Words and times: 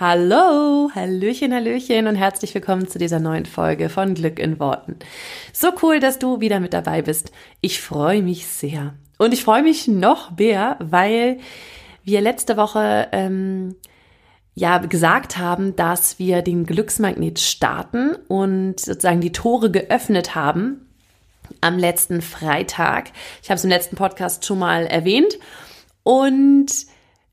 Hallo, 0.00 0.90
Hallöchen, 0.94 1.52
Hallöchen 1.52 2.06
und 2.06 2.14
herzlich 2.14 2.54
willkommen 2.54 2.88
zu 2.88 2.98
dieser 2.98 3.20
neuen 3.20 3.44
Folge 3.44 3.90
von 3.90 4.14
Glück 4.14 4.38
in 4.38 4.58
Worten. 4.58 4.96
So 5.52 5.72
cool, 5.82 6.00
dass 6.00 6.18
du 6.18 6.40
wieder 6.40 6.58
mit 6.58 6.72
dabei 6.72 7.02
bist. 7.02 7.32
Ich 7.60 7.82
freue 7.82 8.22
mich 8.22 8.46
sehr. 8.46 8.94
Und 9.18 9.34
ich 9.34 9.44
freue 9.44 9.62
mich 9.62 9.88
noch 9.88 10.38
mehr, 10.38 10.78
weil 10.78 11.36
wir 12.02 12.22
letzte 12.22 12.56
Woche 12.56 13.08
ähm, 13.12 13.76
ja 14.54 14.78
gesagt 14.78 15.36
haben, 15.36 15.76
dass 15.76 16.18
wir 16.18 16.40
den 16.40 16.64
Glücksmagnet 16.64 17.38
starten 17.38 18.16
und 18.26 18.80
sozusagen 18.80 19.20
die 19.20 19.32
Tore 19.32 19.70
geöffnet 19.70 20.34
haben 20.34 20.88
am 21.60 21.76
letzten 21.76 22.22
Freitag. 22.22 23.10
Ich 23.42 23.50
habe 23.50 23.58
es 23.58 23.64
im 23.64 23.70
letzten 23.70 23.96
Podcast 23.96 24.46
schon 24.46 24.60
mal 24.60 24.86
erwähnt. 24.86 25.38
Und 26.04 26.86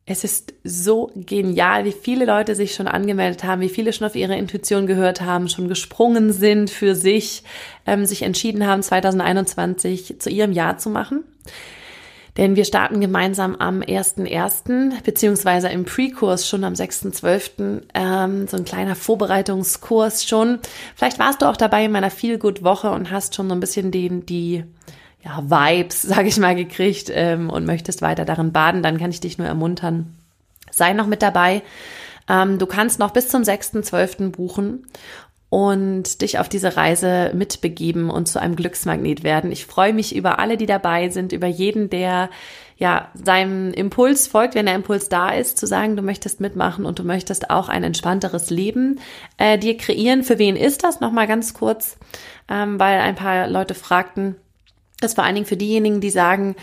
es 0.09 0.23
ist 0.23 0.53
so 0.63 1.11
genial, 1.15 1.83
wie 1.83 1.91
viele 1.91 2.23
Leute 2.23 2.55
sich 2.55 2.73
schon 2.73 2.87
angemeldet 2.87 3.43
haben, 3.43 3.59
wie 3.59 3.67
viele 3.67 3.91
schon 3.91 4.07
auf 4.07 4.15
ihre 4.15 4.37
Intuition 4.37 4.87
gehört 4.87 5.19
haben, 5.19 5.49
schon 5.49 5.67
gesprungen 5.67 6.31
sind 6.31 6.69
für 6.69 6.95
sich, 6.95 7.43
ähm, 7.85 8.05
sich 8.05 8.21
entschieden 8.21 8.65
haben, 8.65 8.81
2021 8.81 10.19
zu 10.19 10.29
ihrem 10.29 10.53
Jahr 10.53 10.77
zu 10.77 10.89
machen. 10.89 11.25
Denn 12.37 12.55
wir 12.55 12.63
starten 12.63 13.01
gemeinsam 13.01 13.55
am 13.57 13.81
1.1. 13.81 15.03
beziehungsweise 15.03 15.67
im 15.67 15.83
Pre-Kurs 15.83 16.47
schon 16.47 16.63
am 16.63 16.73
6.12. 16.73 17.81
Ähm, 17.93 18.47
so 18.47 18.55
ein 18.55 18.63
kleiner 18.63 18.95
Vorbereitungskurs 18.95 20.23
schon. 20.23 20.59
Vielleicht 20.95 21.19
warst 21.19 21.41
du 21.41 21.47
auch 21.47 21.57
dabei 21.57 21.83
in 21.83 21.91
meiner 21.91 22.11
Feel-Good-Woche 22.11 22.91
und 22.91 23.11
hast 23.11 23.35
schon 23.35 23.49
so 23.49 23.55
ein 23.55 23.59
bisschen 23.59 23.91
den, 23.91 24.25
die 24.25 24.63
ja, 25.23 25.41
Vibes, 25.43 26.01
sage 26.03 26.27
ich 26.27 26.37
mal, 26.37 26.55
gekriegt 26.55 27.11
ähm, 27.13 27.49
und 27.49 27.65
möchtest 27.65 28.01
weiter 28.01 28.25
darin 28.25 28.51
baden, 28.51 28.83
dann 28.83 28.97
kann 28.97 29.11
ich 29.11 29.19
dich 29.19 29.37
nur 29.37 29.47
ermuntern. 29.47 30.15
Sei 30.71 30.93
noch 30.93 31.07
mit 31.07 31.21
dabei. 31.21 31.63
Ähm, 32.29 32.59
du 32.59 32.65
kannst 32.65 32.99
noch 32.99 33.11
bis 33.11 33.29
zum 33.29 33.41
6.12. 33.43 34.31
buchen 34.31 34.85
und 35.49 36.21
dich 36.21 36.39
auf 36.39 36.49
diese 36.49 36.75
Reise 36.75 37.31
mitbegeben 37.33 38.09
und 38.09 38.27
zu 38.27 38.39
einem 38.39 38.55
Glücksmagnet 38.55 39.23
werden. 39.23 39.51
Ich 39.51 39.65
freue 39.65 39.93
mich 39.93 40.15
über 40.15 40.39
alle, 40.39 40.57
die 40.57 40.65
dabei 40.65 41.09
sind, 41.09 41.31
über 41.31 41.47
jeden, 41.47 41.89
der 41.89 42.29
ja 42.75 43.09
seinem 43.13 43.71
Impuls 43.71 44.27
folgt, 44.27 44.55
wenn 44.55 44.65
der 44.65 44.75
Impuls 44.75 45.09
da 45.09 45.29
ist, 45.29 45.57
zu 45.57 45.65
sagen, 45.65 45.95
du 45.95 46.03
möchtest 46.03 46.41
mitmachen 46.41 46.85
und 46.85 46.99
du 46.99 47.03
möchtest 47.03 47.49
auch 47.49 47.69
ein 47.69 47.83
entspannteres 47.83 48.49
Leben 48.49 48.99
äh, 49.37 49.57
dir 49.57 49.77
kreieren. 49.77 50.23
Für 50.23 50.37
wen 50.37 50.55
ist 50.57 50.83
das? 50.83 50.99
Nochmal 50.99 51.27
ganz 51.27 51.53
kurz, 51.53 51.97
ähm, 52.49 52.79
weil 52.79 52.99
ein 52.99 53.15
paar 53.15 53.47
Leute 53.47 53.73
fragten, 53.73 54.35
das 54.99 55.13
vor 55.13 55.23
allen 55.23 55.35
Dingen 55.35 55.47
für 55.47 55.57
diejenigen, 55.57 56.01
die 56.01 56.09
sagen, 56.09 56.55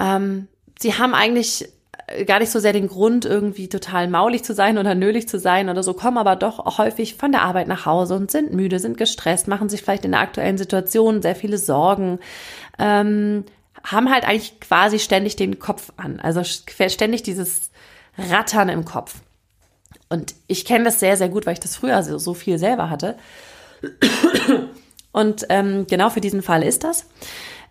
ähm, 0.00 0.48
sie 0.78 0.94
haben 0.94 1.14
eigentlich 1.14 1.68
gar 2.26 2.40
nicht 2.40 2.50
so 2.50 2.58
sehr 2.58 2.72
den 2.72 2.88
Grund, 2.88 3.24
irgendwie 3.24 3.68
total 3.68 4.08
maulig 4.08 4.44
zu 4.44 4.54
sein 4.54 4.78
oder 4.78 4.94
nölig 4.94 5.28
zu 5.28 5.38
sein 5.38 5.68
oder 5.68 5.82
so, 5.82 5.94
kommen 5.94 6.18
aber 6.18 6.36
doch 6.36 6.78
häufig 6.78 7.14
von 7.14 7.32
der 7.32 7.42
Arbeit 7.42 7.68
nach 7.68 7.86
Hause 7.86 8.14
und 8.14 8.30
sind 8.30 8.52
müde, 8.52 8.78
sind 8.78 8.96
gestresst, 8.96 9.48
machen 9.48 9.68
sich 9.68 9.82
vielleicht 9.82 10.04
in 10.04 10.12
der 10.12 10.20
aktuellen 10.20 10.58
Situation 10.58 11.22
sehr 11.22 11.36
viele 11.36 11.58
Sorgen, 11.58 12.18
ähm, 12.78 13.44
haben 13.84 14.10
halt 14.10 14.24
eigentlich 14.24 14.60
quasi 14.60 14.98
ständig 14.98 15.36
den 15.36 15.58
Kopf 15.58 15.92
an, 15.96 16.20
also 16.20 16.42
ständig 16.44 17.22
dieses 17.22 17.70
Rattern 18.18 18.68
im 18.68 18.84
Kopf. 18.84 19.16
Und 20.08 20.34
ich 20.46 20.64
kenne 20.64 20.84
das 20.84 21.00
sehr, 21.00 21.16
sehr 21.16 21.28
gut, 21.28 21.46
weil 21.46 21.54
ich 21.54 21.60
das 21.60 21.76
früher 21.76 22.02
so, 22.02 22.18
so 22.18 22.34
viel 22.34 22.58
selber 22.58 22.90
hatte. 22.90 23.16
Und 25.12 25.46
ähm, 25.48 25.86
genau 25.88 26.10
für 26.10 26.20
diesen 26.20 26.42
Fall 26.42 26.62
ist 26.62 26.84
das. 26.84 27.06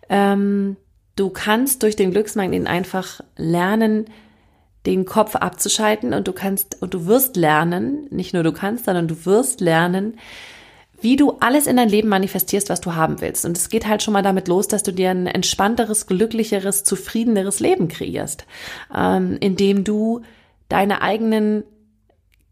Ähm, 0.08 0.76
du 1.16 1.30
kannst 1.30 1.82
durch 1.82 1.96
den 1.96 2.10
Glücksmagnet 2.10 2.66
einfach 2.66 3.20
lernen, 3.36 4.06
den 4.86 5.04
Kopf 5.04 5.36
abzuschalten 5.36 6.12
und 6.12 6.26
du 6.26 6.32
kannst 6.32 6.82
und 6.82 6.94
du 6.94 7.06
wirst 7.06 7.36
lernen, 7.36 8.06
nicht 8.10 8.34
nur 8.34 8.42
du 8.42 8.52
kannst, 8.52 8.86
sondern 8.86 9.06
du 9.06 9.24
wirst 9.26 9.60
lernen, 9.60 10.18
wie 11.00 11.16
du 11.16 11.36
alles 11.40 11.66
in 11.66 11.76
dein 11.76 11.88
Leben 11.88 12.08
manifestierst, 12.08 12.68
was 12.68 12.80
du 12.80 12.94
haben 12.94 13.20
willst. 13.20 13.44
Und 13.44 13.56
es 13.56 13.68
geht 13.68 13.86
halt 13.86 14.02
schon 14.02 14.12
mal 14.12 14.22
damit 14.22 14.48
los, 14.48 14.68
dass 14.68 14.82
du 14.82 14.92
dir 14.92 15.10
ein 15.10 15.26
entspannteres, 15.26 16.06
glücklicheres, 16.06 16.84
zufriedeneres 16.84 17.60
Leben 17.60 17.88
kreierst, 17.88 18.46
ähm, 18.94 19.36
indem 19.40 19.82
du 19.84 20.22
deine 20.68 21.02
eigenen 21.02 21.64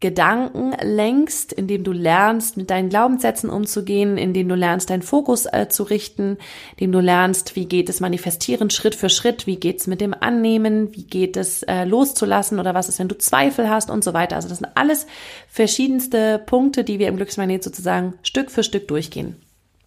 Gedanken 0.01 0.75
lenkst, 0.83 1.53
indem 1.53 1.85
du 1.85 1.93
lernst, 1.93 2.57
mit 2.57 2.71
deinen 2.71 2.89
Glaubenssätzen 2.89 3.51
umzugehen, 3.51 4.17
indem 4.17 4.49
du 4.49 4.55
lernst, 4.55 4.89
deinen 4.89 5.03
Fokus 5.03 5.45
äh, 5.45 5.69
zu 5.69 5.83
richten, 5.83 6.39
indem 6.77 6.93
du 6.93 7.01
lernst, 7.01 7.55
wie 7.55 7.67
geht 7.67 7.91
es 7.91 8.01
manifestieren 8.01 8.71
Schritt 8.71 8.95
für 8.95 9.11
Schritt, 9.11 9.47
wie 9.47 9.57
geht 9.57 9.81
es 9.81 9.87
mit 9.87 10.01
dem 10.01 10.15
Annehmen, 10.19 10.95
wie 10.97 11.05
geht 11.05 11.37
es 11.37 11.63
äh, 11.65 11.85
loszulassen 11.85 12.59
oder 12.59 12.75
was 12.75 12.89
ist, 12.89 12.99
wenn 12.99 13.09
du 13.09 13.19
Zweifel 13.19 13.69
hast 13.69 13.91
und 13.91 14.03
so 14.03 14.15
weiter. 14.15 14.37
Also 14.37 14.49
das 14.49 14.59
sind 14.59 14.71
alles 14.75 15.07
verschiedenste 15.49 16.39
Punkte, 16.39 16.83
die 16.83 16.99
wir 16.99 17.09
im 17.09 17.17
Glücksmagnet 17.17 17.63
sozusagen 17.63 18.15
Stück 18.23 18.51
für 18.51 18.63
Stück 18.63 18.89
durchgehen. 18.89 19.37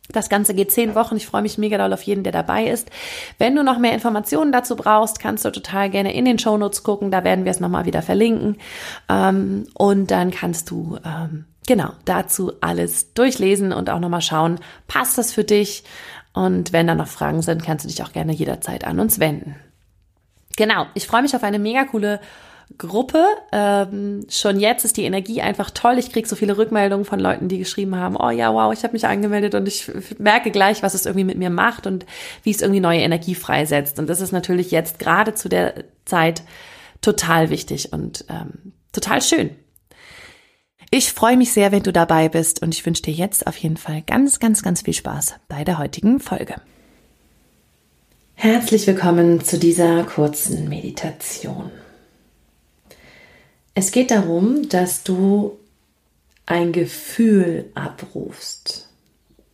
Das 0.10 0.30
Ganze 0.30 0.54
geht 0.54 0.72
zehn 0.72 0.96
Wochen. 0.96 1.16
Ich 1.16 1.26
freue 1.26 1.42
mich 1.42 1.58
mega 1.58 1.78
doll 1.78 1.94
auf 1.94 2.04
jeden, 2.04 2.24
der 2.24 2.34
dabei 2.34 2.68
ist. 2.68 2.90
Wenn 3.38 3.56
du 3.56 3.64
noch 3.64 3.80
mehr 3.80 3.94
Informationen 3.94 4.52
dazu 4.52 4.76
brauchst, 4.76 5.20
kannst 5.20 5.46
du 5.46 5.52
total 5.52 5.90
gerne 5.90 6.14
in 6.14 6.26
den 6.26 6.40
Show 6.40 6.58
Notes 6.58 6.84
gucken. 6.84 7.10
Da 7.10 7.24
werden 7.24 7.46
wir 7.46 7.52
es 7.52 7.62
nochmal 7.62 7.86
wieder 7.86 8.02
verlinken. 8.02 8.58
Ähm, 9.10 9.68
und 9.74 10.12
dann 10.12 10.32
kannst 10.32 10.70
du 10.70 10.98
ähm, 11.06 11.46
genau 11.68 11.92
dazu 12.04 12.52
alles 12.60 13.14
durchlesen 13.14 13.72
und 13.72 13.90
auch 13.90 14.00
nochmal 14.00 14.22
schauen, 14.22 14.60
passt 14.88 15.18
das 15.18 15.32
für 15.32 15.46
dich? 15.46 15.84
Und 16.34 16.74
wenn 16.74 16.88
da 16.88 16.96
noch 16.96 17.08
Fragen 17.08 17.42
sind, 17.42 17.64
kannst 17.64 17.86
du 17.86 17.90
dich 17.90 18.04
auch 18.04 18.12
gerne 18.12 18.34
jederzeit 18.34 18.86
an 18.86 19.00
uns 19.00 19.20
wenden. 19.20 19.56
Genau, 20.58 20.86
ich 20.94 21.08
freue 21.08 21.22
mich 21.22 21.36
auf 21.36 21.44
eine 21.44 21.60
mega 21.60 21.86
coole 21.86 22.20
Gruppe. 22.78 23.26
Ähm, 23.52 24.26
schon 24.30 24.60
jetzt 24.60 24.86
ist 24.86 24.98
die 24.98 25.04
Energie 25.04 25.42
einfach 25.42 25.70
toll. 25.70 25.98
Ich 25.98 26.12
kriege 26.12 26.28
so 26.28 26.36
viele 26.36 26.58
Rückmeldungen 26.58 27.06
von 27.06 27.20
Leuten, 27.20 27.48
die 27.48 27.58
geschrieben 27.58 27.96
haben, 27.96 28.16
oh 28.18 28.30
ja, 28.30 28.54
wow, 28.54 28.74
ich 28.74 28.84
habe 28.84 28.94
mich 28.94 29.06
angemeldet 29.06 29.56
und 29.56 29.68
ich 29.68 29.92
merke 30.18 30.52
gleich, 30.52 30.84
was 30.84 30.94
es 30.94 31.06
irgendwie 31.06 31.26
mit 31.26 31.38
mir 31.38 31.50
macht 31.50 31.88
und 31.88 32.06
wie 32.44 32.52
es 32.52 32.62
irgendwie 32.62 32.82
neue 32.82 33.02
Energie 33.02 33.36
freisetzt. 33.36 34.00
Und 34.00 34.08
das 34.10 34.22
ist 34.22 34.32
natürlich 34.32 34.72
jetzt 34.72 35.00
gerade 35.00 35.34
zu 35.34 35.50
der 35.50 35.86
Zeit 36.06 36.44
total 37.02 37.50
wichtig 37.50 37.94
und 37.94 38.26
ähm, 38.30 38.74
total 38.92 39.22
schön. 39.22 39.52
Ich 40.90 41.12
freue 41.12 41.38
mich 41.38 41.52
sehr, 41.52 41.72
wenn 41.72 41.84
du 41.84 41.92
dabei 41.92 42.30
bist 42.30 42.62
und 42.62 42.74
ich 42.74 42.86
wünsche 42.86 43.02
dir 43.02 43.14
jetzt 43.14 43.48
auf 43.48 43.58
jeden 43.58 43.78
Fall 43.78 44.04
ganz, 44.04 44.40
ganz, 44.40 44.62
ganz 44.62 44.82
viel 44.84 44.94
Spaß 44.94 45.36
bei 45.48 45.64
der 45.64 45.80
heutigen 45.80 46.20
Folge. 46.20 46.56
Herzlich 48.36 48.86
willkommen 48.88 49.44
zu 49.44 49.58
dieser 49.58 50.04
kurzen 50.04 50.70
Meditation. 50.70 51.72
Es 53.76 53.92
geht 53.92 54.12
darum, 54.12 54.70
dass 54.70 55.04
du 55.04 55.58
ein 56.46 56.72
Gefühl 56.72 57.72
abrufst. 57.74 58.90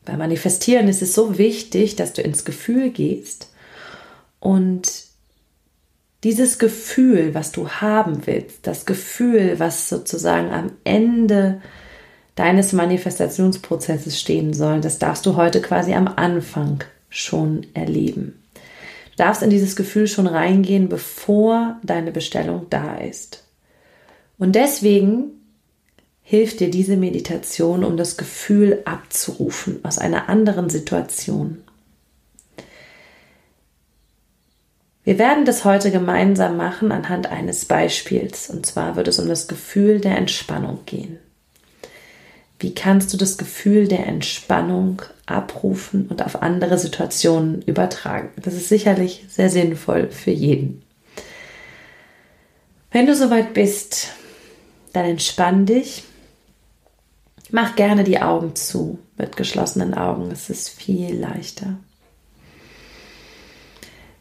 Beim 0.06 0.18
Manifestieren 0.18 0.88
ist 0.88 1.02
es 1.02 1.14
so 1.14 1.38
wichtig, 1.38 1.96
dass 1.96 2.14
du 2.14 2.22
ins 2.22 2.44
Gefühl 2.44 2.90
gehst 2.90 3.50
und 4.40 5.04
dieses 6.24 6.60
Gefühl, 6.60 7.34
was 7.34 7.52
du 7.52 7.70
haben 7.70 8.26
willst, 8.26 8.68
das 8.68 8.86
Gefühl, 8.86 9.58
was 9.58 9.88
sozusagen 9.88 10.52
am 10.52 10.72
Ende 10.84 11.62
deines 12.36 12.74
Manifestationsprozesses 12.74 14.20
stehen 14.20 14.54
soll, 14.54 14.82
das 14.82 15.00
darfst 15.00 15.26
du 15.26 15.36
heute 15.36 15.62
quasi 15.62 15.94
am 15.94 16.08
Anfang 16.08 16.84
schon 17.10 17.68
erleben. 17.74 18.42
Du 19.12 19.24
darfst 19.24 19.44
in 19.44 19.50
dieses 19.50 19.76
Gefühl 19.76 20.08
schon 20.08 20.28
reingehen, 20.28 20.90
bevor 20.90 21.80
deine 21.84 22.12
Bestellung 22.12 22.68
da 22.70 22.98
ist. 22.98 23.46
Und 24.40 24.54
deswegen 24.56 25.32
hilft 26.24 26.62
dir 26.62 26.72
diese 26.72 26.98
Meditation, 26.98 27.84
um 27.84 27.98
das 27.98 28.18
Gefühl 28.18 28.82
abzurufen 28.86 29.80
aus 29.84 30.00
einer 30.00 30.30
anderen 30.30 30.70
Situation. 30.70 31.62
Wir 35.04 35.18
werden 35.18 35.44
das 35.44 35.66
heute 35.66 35.92
gemeinsam 35.92 36.56
machen 36.56 36.92
anhand 36.92 37.28
eines 37.28 37.66
Beispiels. 37.66 38.50
Und 38.50 38.66
zwar 38.66 38.96
wird 38.96 39.08
es 39.08 39.20
um 39.20 39.28
das 39.28 39.48
Gefühl 39.48 40.00
der 40.00 40.18
Entspannung 40.18 40.80
gehen. 40.86 41.18
Wie 42.60 42.74
kannst 42.74 43.12
du 43.14 43.18
das 43.18 43.38
Gefühl 43.38 43.88
der 43.88 44.06
Entspannung 44.06 45.02
abrufen 45.26 46.08
und 46.10 46.24
auf 46.24 46.42
andere 46.42 46.78
Situationen 46.78 47.62
übertragen? 47.64 48.30
Das 48.44 48.54
ist 48.54 48.70
sicherlich 48.70 49.26
sehr 49.30 49.50
sinnvoll 49.50 50.12
für 50.12 50.32
jeden. 50.32 50.84
Wenn 52.92 53.06
du 53.06 53.16
soweit 53.16 53.54
bist, 53.54 54.10
dann 54.94 55.06
entspann 55.06 55.66
dich. 55.66 56.04
Mach 57.52 57.76
gerne 57.76 58.04
die 58.04 58.22
Augen 58.22 58.56
zu 58.56 59.00
mit 59.18 59.38
geschlossenen 59.38 59.94
Augen. 59.94 60.30
Es 60.32 60.50
ist 60.50 60.70
viel 60.70 61.16
leichter. 61.16 61.78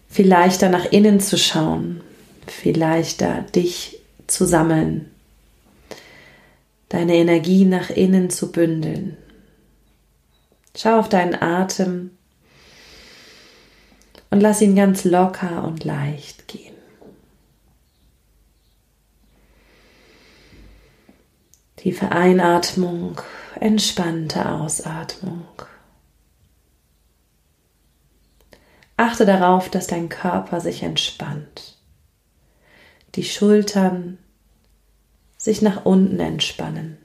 viel 0.09 0.27
leichter 0.27 0.69
nach 0.69 0.87
innen 0.87 1.21
zu 1.21 1.39
schauen, 1.39 2.01
viel 2.47 2.77
leichter 2.77 3.43
dich 3.55 4.01
zu 4.27 4.47
sammeln, 4.47 5.11
deine 6.89 7.15
Energie 7.17 7.65
nach 7.65 7.91
innen 7.91 8.31
zu 8.31 8.51
bündeln. 8.51 9.17
Schau 10.77 10.99
auf 10.99 11.09
deinen 11.09 11.41
Atem 11.41 12.11
und 14.31 14.41
lass 14.41 14.61
ihn 14.63 14.75
ganz 14.75 15.05
locker 15.05 15.65
und 15.65 15.85
leicht 15.85 16.49
gehen. 16.49 16.78
Tiefe 21.79 22.11
Einatmung, 22.11 23.21
entspannte 23.61 24.51
Ausatmung. 24.51 25.47
Achte 28.97 29.25
darauf, 29.25 29.69
dass 29.69 29.87
dein 29.87 30.09
Körper 30.09 30.61
sich 30.61 30.83
entspannt. 30.83 31.79
Die 33.15 33.23
Schultern 33.23 34.19
sich 35.37 35.63
nach 35.63 35.85
unten 35.85 36.19
entspannen. 36.19 36.99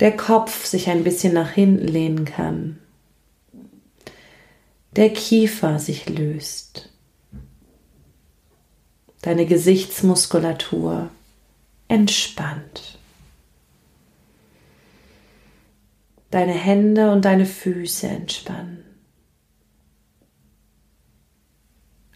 Der 0.00 0.16
Kopf 0.16 0.66
sich 0.66 0.90
ein 0.90 1.04
bisschen 1.04 1.34
nach 1.34 1.52
hinten 1.52 1.86
lehnen 1.86 2.24
kann. 2.24 2.80
Der 4.96 5.12
Kiefer 5.12 5.78
sich 5.78 6.08
löst. 6.08 6.92
Deine 9.22 9.46
Gesichtsmuskulatur 9.46 11.10
entspannt. 11.88 12.98
Deine 16.30 16.52
Hände 16.52 17.10
und 17.10 17.24
deine 17.24 17.46
Füße 17.46 18.06
entspannen. 18.06 18.84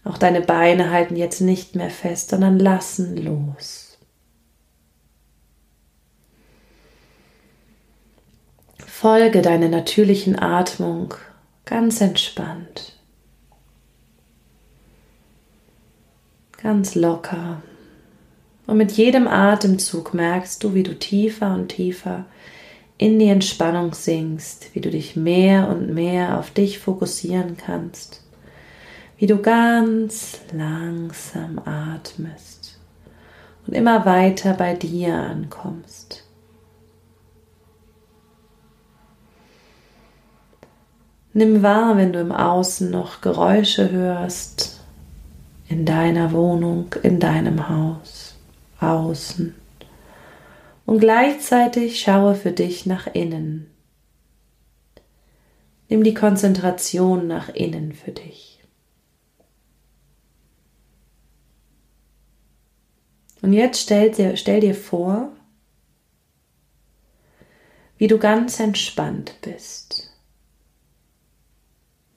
Auch 0.05 0.19
deine 0.19 0.41
Beine 0.41 0.91
halten 0.91 1.17
jetzt 1.17 1.41
nicht 1.41 1.77
mehr 1.77 1.91
fest, 1.91 2.31
sondern 2.31 2.59
lassen 2.59 3.17
los. 3.17 3.99
Folge 8.87 9.43
deiner 9.43 9.69
natürlichen 9.69 10.39
Atmung 10.39 11.15
ganz 11.65 12.01
entspannt, 12.01 12.99
ganz 16.57 16.95
locker. 16.95 17.63
Und 18.73 18.79
mit 18.79 18.93
jedem 18.93 19.29
Atemzug 19.29 20.15
merkst 20.15 20.65
du, 20.65 20.73
wie 20.73 20.83
du 20.83 20.99
tiefer 20.99 21.53
und 21.53 21.69
tiefer 21.69 22.25
in 22.97 23.19
die 23.19 23.29
Entspannung 23.29 23.93
sinkst, 23.93 24.75
wie 24.75 24.81
du 24.81 24.91
dich 24.91 25.15
mehr 25.15 25.69
und 25.69 25.93
mehr 25.93 26.39
auf 26.39 26.51
dich 26.51 26.79
fokussieren 26.79 27.57
kannst 27.57 28.23
wie 29.23 29.29
du 29.29 29.41
ganz 29.41 30.41
langsam 30.53 31.61
atmest 31.65 32.81
und 33.65 33.73
immer 33.73 34.05
weiter 34.05 34.53
bei 34.53 34.75
dir 34.75 35.15
ankommst. 35.15 36.25
Nimm 41.35 41.63
wahr, 41.63 41.97
wenn 41.97 42.13
du 42.13 42.19
im 42.19 42.33
Außen 42.33 42.91
noch 42.91 43.21
Geräusche 43.21 43.93
hörst, 43.93 44.81
in 45.69 45.85
deiner 45.85 46.33
Wohnung, 46.33 46.93
in 47.05 47.21
deinem 47.21 47.69
Haus, 47.69 48.32
außen. 48.83 49.55
Und 50.85 50.99
gleichzeitig 50.99 52.01
schaue 52.01 52.35
für 52.35 52.53
dich 52.53 52.87
nach 52.87 53.07
innen. 53.07 53.71
Nimm 55.89 56.05
die 56.05 56.15
Konzentration 56.15 57.27
nach 57.27 57.51
innen 57.51 57.93
für 57.93 58.13
dich. 58.13 58.53
Und 63.43 63.53
jetzt 63.53 63.81
stell 63.83 64.11
dir, 64.11 64.37
stell 64.37 64.61
dir 64.61 64.75
vor, 64.75 65.33
wie 67.99 68.07
du 68.07 68.19
ganz 68.19 68.59
entspannt 68.59 69.37
bist. 69.43 70.13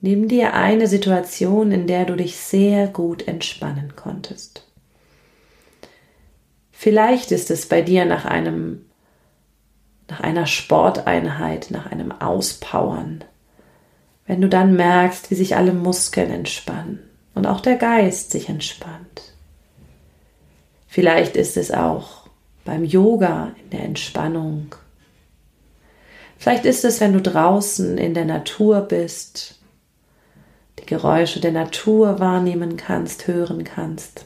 Nimm 0.01 0.27
dir 0.27 0.53
eine 0.53 0.87
Situation, 0.87 1.71
in 1.71 1.87
der 1.87 2.05
du 2.05 2.15
dich 2.15 2.37
sehr 2.37 2.87
gut 2.87 3.27
entspannen 3.27 3.95
konntest. 3.95 4.64
Vielleicht 6.77 7.31
ist 7.31 7.51
es 7.51 7.67
bei 7.67 7.81
dir 7.81 8.05
nach 8.05 8.25
einem 8.25 8.85
nach 10.07 10.19
einer 10.19 10.45
Sporteinheit, 10.45 11.71
nach 11.71 11.87
einem 11.87 12.11
Auspowern, 12.11 13.23
wenn 14.27 14.39
du 14.39 14.49
dann 14.49 14.75
merkst, 14.75 15.31
wie 15.31 15.35
sich 15.35 15.55
alle 15.55 15.73
Muskeln 15.73 16.29
entspannen 16.29 16.99
und 17.33 17.47
auch 17.47 17.59
der 17.59 17.77
Geist 17.77 18.29
sich 18.29 18.49
entspannt. 18.49 19.33
Vielleicht 20.87 21.35
ist 21.35 21.57
es 21.57 21.71
auch 21.71 22.27
beim 22.65 22.83
Yoga 22.83 23.53
in 23.63 23.69
der 23.71 23.83
Entspannung. 23.83 24.75
Vielleicht 26.37 26.65
ist 26.65 26.85
es, 26.85 27.01
wenn 27.01 27.13
du 27.13 27.21
draußen 27.21 27.97
in 27.97 28.13
der 28.13 28.25
Natur 28.25 28.81
bist, 28.81 29.59
die 30.79 30.85
Geräusche 30.85 31.39
der 31.39 31.51
Natur 31.51 32.19
wahrnehmen 32.19 32.77
kannst, 32.77 33.25
hören 33.25 33.63
kannst. 33.63 34.25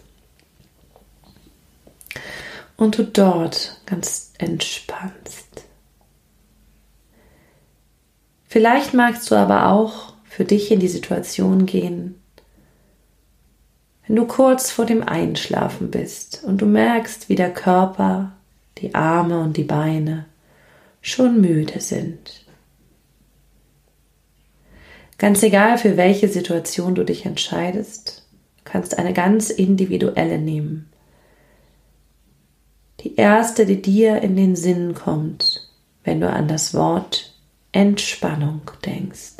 Und 2.80 2.98
du 2.98 3.04
dort 3.04 3.82
ganz 3.86 4.32
entspannst. 4.38 5.66
Vielleicht 8.48 8.94
magst 8.94 9.30
du 9.30 9.36
aber 9.36 9.68
auch 9.68 10.14
für 10.24 10.46
dich 10.46 10.72
in 10.72 10.80
die 10.80 10.88
Situation 10.88 11.66
gehen, 11.66 12.16
wenn 14.08 14.16
du 14.16 14.26
kurz 14.26 14.72
vor 14.72 14.86
dem 14.86 15.04
Einschlafen 15.04 15.92
bist 15.92 16.42
und 16.46 16.62
du 16.62 16.66
merkst, 16.66 17.28
wie 17.28 17.36
der 17.36 17.54
Körper, 17.54 18.32
die 18.78 18.96
Arme 18.96 19.42
und 19.42 19.58
die 19.58 19.66
Beine 19.66 20.26
schon 21.02 21.42
müde 21.42 21.82
sind. 21.82 22.46
Ganz 25.18 25.44
egal, 25.44 25.78
für 25.78 25.98
welche 25.98 26.30
Situation 26.30 26.96
du 26.96 27.04
dich 27.04 27.26
entscheidest, 27.26 28.26
kannst 28.64 28.98
eine 28.98 29.12
ganz 29.12 29.50
individuelle 29.50 30.40
nehmen. 30.40 30.89
Die 33.02 33.16
erste, 33.16 33.66
die 33.66 33.82
dir 33.82 34.22
in 34.22 34.36
den 34.36 34.56
Sinn 34.56 34.94
kommt, 34.94 35.70
wenn 36.04 36.20
du 36.20 36.30
an 36.30 36.48
das 36.48 36.74
Wort 36.74 37.34
Entspannung 37.72 38.62
denkst. 38.86 39.38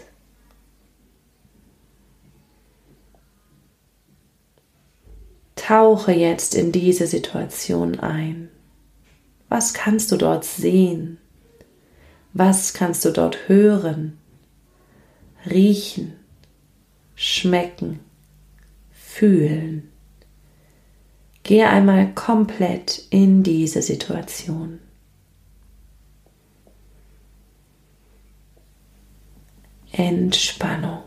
Tauche 5.56 6.14
jetzt 6.14 6.56
in 6.56 6.72
diese 6.72 7.06
Situation 7.06 8.00
ein. 8.00 8.50
Was 9.50 9.74
kannst 9.74 10.12
du 10.12 10.18
dort 10.18 10.46
sehen? 10.46 11.18
Was 12.34 12.74
kannst 12.74 13.04
du 13.04 13.12
dort 13.12 13.50
hören, 13.50 14.18
riechen, 15.50 16.14
schmecken, 17.16 18.00
fühlen? 18.92 19.90
Geh 21.50 21.64
einmal 21.64 22.14
komplett 22.14 23.08
in 23.10 23.42
diese 23.42 23.82
Situation. 23.82 24.78
Entspannung. 29.92 31.02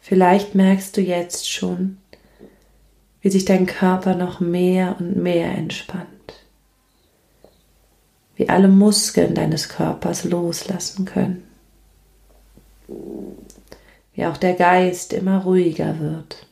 Vielleicht 0.00 0.56
merkst 0.56 0.96
du 0.96 1.00
jetzt 1.00 1.48
schon, 1.48 1.98
wie 3.24 3.30
sich 3.30 3.46
dein 3.46 3.64
Körper 3.64 4.14
noch 4.14 4.38
mehr 4.38 4.96
und 5.00 5.16
mehr 5.16 5.50
entspannt, 5.50 6.44
wie 8.36 8.50
alle 8.50 8.68
Muskeln 8.68 9.34
deines 9.34 9.70
Körpers 9.70 10.24
loslassen 10.24 11.06
können, 11.06 11.42
wie 14.12 14.26
auch 14.26 14.36
der 14.36 14.52
Geist 14.52 15.14
immer 15.14 15.42
ruhiger 15.42 15.98
wird. 16.00 16.46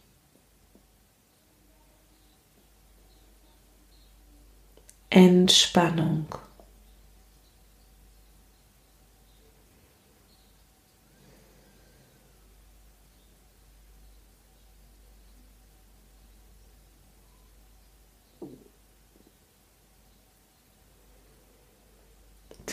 Entspannung. 5.10 6.24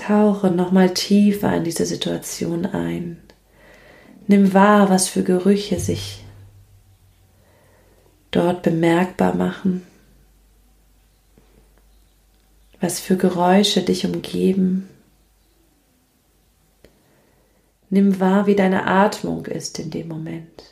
Tauche 0.10 0.50
nochmal 0.50 0.92
tiefer 0.96 1.56
in 1.56 1.64
diese 1.64 1.86
Situation 1.86 2.66
ein. 2.66 3.22
Nimm 4.26 4.56
wahr, 4.56 4.90
was 4.90 5.08
für 5.08 5.22
Gerüche 5.22 5.80
sich 5.80 6.24
dort 8.32 8.64
bemerkbar 8.64 9.36
machen, 9.36 9.86
was 12.82 13.00
für 13.00 13.18
Geräusche 13.18 13.84
dich 13.84 14.04
umgeben. 14.04 14.90
Nimm 17.92 18.20
wahr, 18.20 18.48
wie 18.48 18.56
deine 18.56 18.88
Atmung 18.88 19.46
ist 19.46 19.78
in 19.78 19.92
dem 19.92 20.08
Moment. 20.08 20.64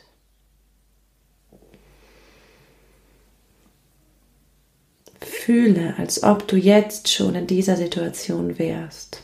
Fühle, 5.20 5.94
als 5.96 6.24
ob 6.24 6.48
du 6.48 6.56
jetzt 6.56 7.08
schon 7.08 7.36
in 7.36 7.46
dieser 7.46 7.76
Situation 7.76 8.58
wärst. 8.58 9.22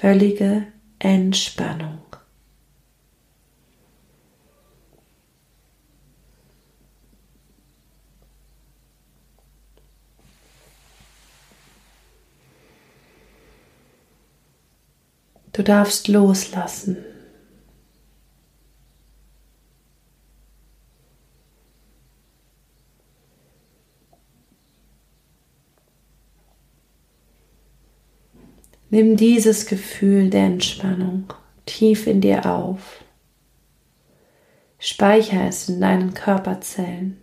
Völlige 0.00 0.68
Entspannung. 1.00 1.98
Du 15.52 15.64
darfst 15.64 16.06
loslassen. 16.06 16.98
Nimm 28.90 29.16
dieses 29.16 29.66
Gefühl 29.66 30.30
der 30.30 30.46
Entspannung 30.46 31.32
tief 31.66 32.06
in 32.06 32.20
dir 32.22 32.46
auf. 32.46 33.04
Speicher 34.78 35.46
es 35.46 35.68
in 35.68 35.80
deinen 35.80 36.14
Körperzellen. 36.14 37.18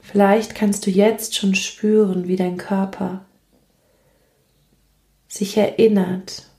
Vielleicht 0.00 0.54
kannst 0.54 0.86
du 0.86 0.90
jetzt 0.90 1.36
schon 1.36 1.54
spüren, 1.54 2.26
wie 2.26 2.36
dein 2.36 2.56
Körper 2.56 3.24
sich 5.28 5.56
erinnert, 5.56 6.50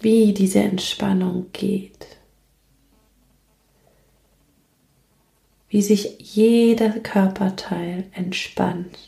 wie 0.00 0.32
diese 0.34 0.60
Entspannung 0.60 1.46
geht. 1.52 2.06
Wie 5.72 5.80
sich 5.80 6.18
jeder 6.18 6.90
Körperteil 6.90 8.04
entspannt, 8.12 8.98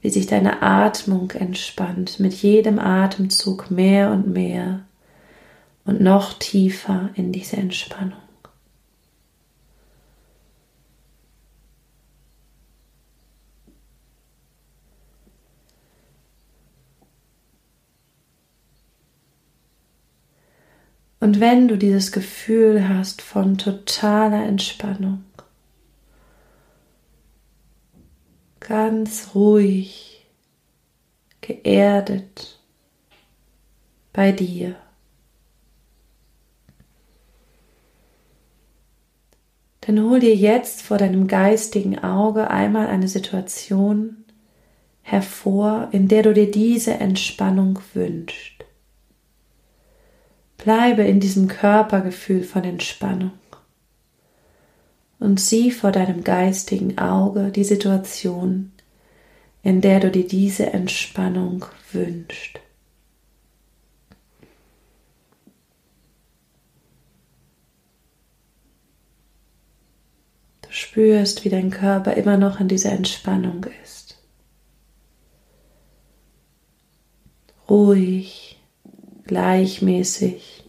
wie 0.00 0.08
sich 0.08 0.26
deine 0.26 0.62
Atmung 0.62 1.32
entspannt, 1.32 2.18
mit 2.18 2.32
jedem 2.32 2.78
Atemzug 2.78 3.70
mehr 3.70 4.10
und 4.10 4.26
mehr 4.26 4.86
und 5.84 6.00
noch 6.00 6.32
tiefer 6.38 7.10
in 7.14 7.30
diese 7.30 7.58
Entspannung. 7.58 8.14
Und 21.20 21.38
wenn 21.40 21.68
du 21.68 21.76
dieses 21.76 22.12
Gefühl 22.12 22.88
hast 22.88 23.20
von 23.20 23.58
totaler 23.58 24.46
Entspannung, 24.46 25.22
ganz 28.64 29.34
ruhig, 29.34 30.26
geerdet 31.40 32.58
bei 34.12 34.32
dir. 34.32 34.74
Dann 39.82 40.00
hol 40.02 40.18
dir 40.18 40.34
jetzt 40.34 40.80
vor 40.80 40.96
deinem 40.96 41.28
geistigen 41.28 41.98
Auge 41.98 42.50
einmal 42.50 42.86
eine 42.86 43.06
Situation 43.06 44.24
hervor, 45.02 45.88
in 45.92 46.08
der 46.08 46.22
du 46.22 46.32
dir 46.32 46.50
diese 46.50 46.94
Entspannung 46.94 47.78
wünschst. 47.92 48.64
Bleibe 50.56 51.02
in 51.02 51.20
diesem 51.20 51.48
Körpergefühl 51.48 52.42
von 52.42 52.64
Entspannung 52.64 53.32
und 55.24 55.40
sieh 55.40 55.70
vor 55.70 55.90
deinem 55.90 56.22
geistigen 56.22 56.98
Auge 56.98 57.50
die 57.50 57.64
Situation, 57.64 58.72
in 59.62 59.80
der 59.80 60.00
du 60.00 60.10
dir 60.10 60.26
diese 60.26 60.66
Entspannung 60.74 61.64
wünschst. 61.92 62.60
Du 70.60 70.68
spürst, 70.70 71.46
wie 71.46 71.48
dein 71.48 71.70
Körper 71.70 72.14
immer 72.14 72.36
noch 72.36 72.60
in 72.60 72.68
dieser 72.68 72.92
Entspannung 72.92 73.64
ist. 73.82 74.18
Ruhig, 77.70 78.60
gleichmäßig, 79.24 80.64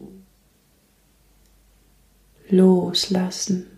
loslassen. 2.48 3.75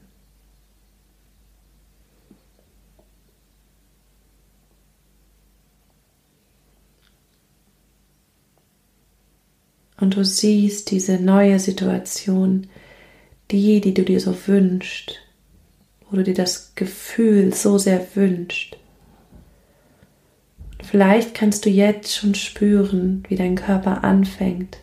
Und 10.07 10.15
du 10.15 10.23
siehst 10.23 10.89
diese 10.91 11.17
neue 11.17 11.59
Situation, 11.59 12.67
die, 13.51 13.81
die 13.81 13.93
du 13.93 14.05
dir 14.05 14.21
so 14.21 14.33
wünschst, 14.47 15.19
wo 16.09 16.15
du 16.15 16.23
dir 16.23 16.33
das 16.33 16.75
Gefühl 16.75 17.53
so 17.53 17.77
sehr 17.77 18.15
wünschst. 18.15 18.77
Vielleicht 20.81 21.33
kannst 21.33 21.65
du 21.65 21.69
jetzt 21.69 22.15
schon 22.15 22.35
spüren, 22.35 23.25
wie 23.27 23.35
dein 23.35 23.55
Körper 23.55 24.05
anfängt, 24.05 24.77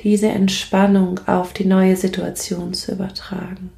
diese 0.00 0.28
Entspannung 0.28 1.20
auf 1.26 1.52
die 1.52 1.66
neue 1.66 1.96
Situation 1.96 2.72
zu 2.72 2.92
übertragen. 2.92 3.70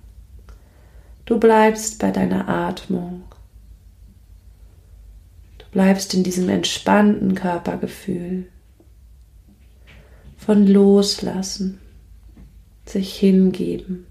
Du 1.24 1.40
bleibst 1.40 1.98
bei 1.98 2.12
deiner 2.12 2.48
Atmung. 2.48 3.24
Du 5.58 5.64
bleibst 5.72 6.14
in 6.14 6.22
diesem 6.22 6.48
entspannten 6.48 7.34
Körpergefühl 7.34 8.46
von 10.48 10.66
Loslassen, 10.66 11.78
sich 12.86 13.18
hingeben. 13.18 14.06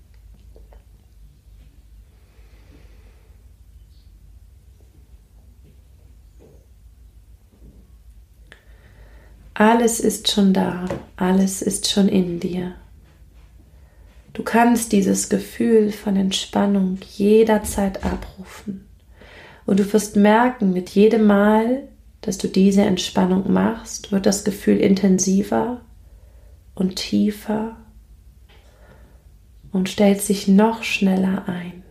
Alles 9.56 10.00
ist 10.00 10.29
schon 10.29 10.53
da, 10.53 10.86
alles 11.15 11.63
ist 11.63 11.89
schon 11.89 12.08
in 12.08 12.39
dir. 12.39 12.75
Du 14.34 14.44
kannst 14.44 14.91
dieses 14.91 15.29
Gefühl 15.29 15.91
von 15.91 16.15
Entspannung 16.15 17.00
jederzeit 17.15 18.03
abrufen. 18.03 18.86
Und 19.65 19.79
du 19.79 19.91
wirst 19.91 20.15
merken, 20.15 20.72
mit 20.72 20.91
jedem 20.91 21.25
Mal, 21.25 21.88
dass 22.22 22.38
du 22.38 22.48
diese 22.48 22.84
Entspannung 22.84 23.51
machst, 23.51 24.12
wird 24.12 24.27
das 24.27 24.44
Gefühl 24.44 24.77
intensiver 24.77 25.82
und 26.78 26.96
tiefer 26.96 27.76
und 29.72 29.90
stellt 29.90 30.22
sich 30.22 30.48
noch 30.48 30.84
schneller 30.84 31.48
ein. 31.48 31.84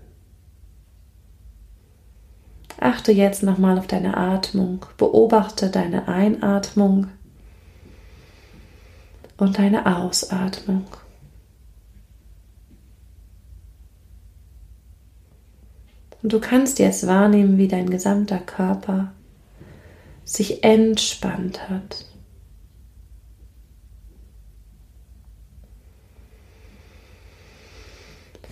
Achte 2.79 3.11
jetzt 3.11 3.43
nochmal 3.43 3.79
auf 3.79 3.87
deine 3.87 4.17
Atmung, 4.17 4.87
beobachte 4.97 5.71
deine 5.71 6.09
Einatmung 6.09 7.09
und 9.39 9.59
deine 9.59 9.97
Ausatmung. 9.97 10.87
Und 16.23 16.33
du 16.33 16.41
kannst 16.41 16.79
jetzt 16.79 17.07
wahrnehmen, 17.07 17.59
wie 17.59 17.69
dein 17.69 17.91
gesamter 17.91 18.39
Körper 18.39 19.13
sich 20.25 20.63
entspannt 20.65 21.69
hat. 21.69 22.07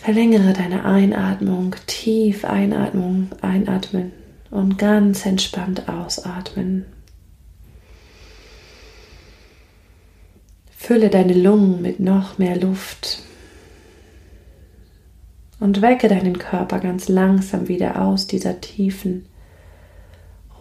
Verlängere 0.05 0.53
deine 0.53 0.85
Einatmung, 0.85 1.75
tief 1.87 2.45
Einatmung, 2.45 3.31
einatmen 3.41 4.13
und 4.51 4.77
ganz 4.77 5.25
entspannt 5.25 5.89
ausatmen. 5.89 6.85
Fülle 10.77 11.09
deine 11.09 11.33
Lungen 11.33 11.81
mit 11.81 12.01
noch 12.01 12.37
mehr 12.37 12.55
Luft 12.55 13.23
und 15.59 15.81
wecke 15.81 16.09
deinen 16.09 16.39
Körper 16.39 16.81
ganz 16.81 17.09
langsam 17.09 17.69
wieder 17.69 18.03
aus 18.03 18.27
dieser 18.27 18.61
tiefen, 18.61 19.25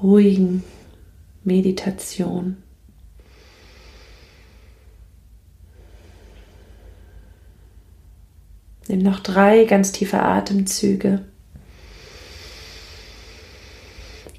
ruhigen 0.01 0.63
Meditation. 1.43 2.62
Nimm 8.87 8.99
noch 8.99 9.19
drei 9.19 9.65
ganz 9.65 9.91
tiefe 9.91 10.21
Atemzüge. 10.21 11.23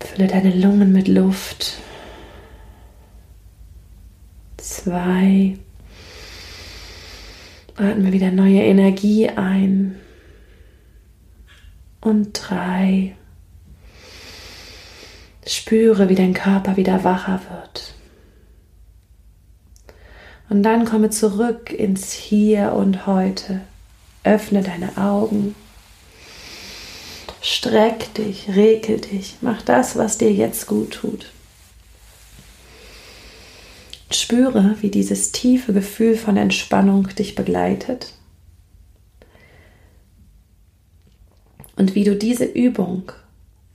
Fülle 0.01 0.29
deine 0.29 0.55
Lungen 0.55 0.93
mit 0.93 1.09
Luft. 1.09 1.79
Zwei. 4.59 5.59
Atme 7.77 8.13
wieder 8.13 8.31
neue 8.31 8.63
Energie 8.63 9.29
ein. 9.29 9.97
Und 12.01 12.33
drei. 12.33 13.17
Spüre, 15.47 16.09
wie 16.09 16.15
dein 16.15 16.35
Körper 16.35 16.77
wieder 16.77 17.03
wacher 17.03 17.41
wird. 17.51 17.95
Und 20.49 20.63
dann 20.63 20.85
komme 20.85 21.11
zurück 21.11 21.73
ins 21.73 22.13
Hier 22.13 22.75
und 22.75 23.07
Heute. 23.07 23.63
Öffne 24.25 24.63
deine 24.63 24.97
Augen. 24.97 25.55
Streck 27.41 28.15
dich, 28.15 28.49
rekel 28.49 29.01
dich, 29.01 29.37
mach 29.43 29.61
das, 29.63 29.97
was 29.97 30.17
dir 30.19 30.33
jetzt 30.33 30.67
gut 30.67 30.93
tut. 30.93 31.31
Spüre, 34.11 34.77
wie 34.81 34.91
dieses 34.91 35.33
tiefe 35.33 35.73
Gefühl 35.73 36.17
von 36.17 36.37
Entspannung 36.37 37.09
dich 37.09 37.35
begleitet 37.35 38.15
und 41.77 41.95
wie 41.95 42.05
du 42.05 42.17
diese 42.17 42.45
Übung 42.45 43.13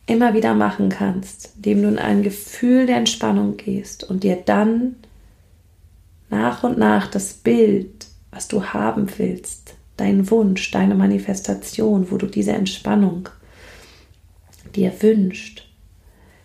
immer 0.08 0.34
wieder 0.34 0.56
machen 0.56 0.90
kannst, 0.90 1.52
indem 1.58 1.84
du 1.84 1.88
in 1.90 2.00
ein 2.00 2.24
Gefühl 2.24 2.88
der 2.88 2.98
Entspannung 2.98 3.58
gehst 3.58 4.04
und 4.04 4.24
dir 4.24 4.38
dann 4.38 4.96
nach 6.30 6.64
und 6.64 6.78
nach 6.78 7.08
das 7.08 7.34
Bild, 7.34 8.08
was 8.32 8.48
du 8.48 8.64
haben 8.64 9.08
willst, 9.18 9.76
dein 10.00 10.30
Wunsch, 10.32 10.72
deine 10.72 10.96
Manifestation, 10.96 12.12
wo 12.12 12.18
du 12.18 12.28
diese 12.28 12.54
Entspannung 12.54 13.30
dir 14.76 14.94
wünscht, 15.02 15.68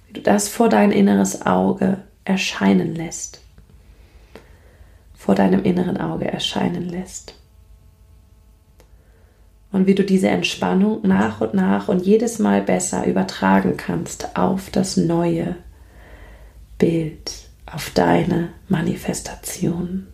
wie 0.07 0.15
du 0.15 0.21
das 0.21 0.49
vor 0.49 0.69
dein 0.69 0.91
inneres 0.91 1.47
Auge 1.47 1.99
erscheinen 2.25 2.95
lässt, 2.95 3.43
vor 5.15 5.35
deinem 5.35 5.63
inneren 5.63 5.97
Auge 5.97 6.27
erscheinen 6.27 6.89
lässt. 6.89 7.35
Und 9.73 9.87
wie 9.89 9.95
du 9.95 10.05
diese 10.05 10.29
Entspannung 10.29 11.01
nach 11.03 11.41
und 11.41 11.55
nach 11.55 11.89
und 11.89 12.07
jedes 12.07 12.39
Mal 12.39 12.63
besser 12.63 13.07
übertragen 13.07 13.77
kannst 13.77 14.37
auf 14.37 14.71
das 14.71 14.97
neue 14.97 15.57
Bild, 16.79 17.33
auf 17.67 17.91
deine 17.91 18.51
Manifestation. 18.69 20.07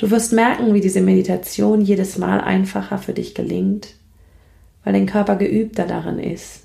Du 0.00 0.10
wirst 0.10 0.32
merken, 0.32 0.72
wie 0.72 0.80
diese 0.80 1.02
Meditation 1.02 1.82
jedes 1.82 2.16
Mal 2.16 2.40
einfacher 2.40 2.96
für 2.96 3.12
dich 3.12 3.34
gelingt, 3.34 3.96
weil 4.82 4.94
dein 4.94 5.04
Körper 5.04 5.36
geübter 5.36 5.86
darin 5.86 6.18
ist, 6.18 6.62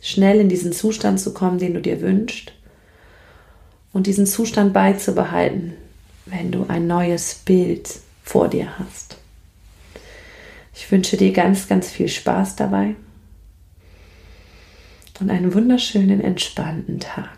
schnell 0.00 0.40
in 0.40 0.48
diesen 0.48 0.72
Zustand 0.72 1.20
zu 1.20 1.34
kommen, 1.34 1.58
den 1.58 1.74
du 1.74 1.82
dir 1.82 2.00
wünschst 2.00 2.54
und 3.92 4.06
diesen 4.06 4.24
Zustand 4.24 4.72
beizubehalten, 4.72 5.74
wenn 6.24 6.50
du 6.50 6.64
ein 6.68 6.86
neues 6.86 7.34
Bild 7.34 7.90
vor 8.24 8.48
dir 8.48 8.78
hast. 8.78 9.18
Ich 10.74 10.90
wünsche 10.90 11.18
dir 11.18 11.34
ganz, 11.34 11.68
ganz 11.68 11.90
viel 11.90 12.08
Spaß 12.08 12.56
dabei 12.56 12.94
und 15.20 15.28
einen 15.28 15.52
wunderschönen, 15.52 16.22
entspannten 16.22 16.98
Tag. 16.98 17.37